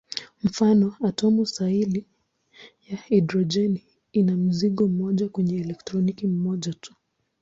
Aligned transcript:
Mfano: 0.43 0.95
atomu 1.03 1.45
sahili 1.45 2.05
ya 2.89 2.97
hidrojeni 2.97 3.83
ina 4.11 4.37
mzingo 4.37 4.87
mmoja 4.87 5.29
wenye 5.33 5.55
elektroni 5.59 6.27
moja 6.27 6.73
tu. 6.73 6.95